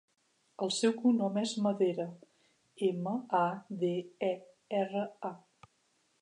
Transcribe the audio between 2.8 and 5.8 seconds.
ema, a, de, e, erra, a.